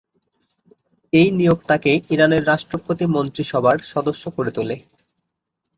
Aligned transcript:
এই 1.13 1.29
নিয়োগ 1.31 1.59
তাকে 1.67 1.91
ইরানের 2.09 2.43
রাষ্ট্রপতি 2.47 3.05
মন্ত্রিসভার 3.07 3.77
সদস্য 3.91 4.23
করে 4.35 4.51
তোলে। 4.51 4.75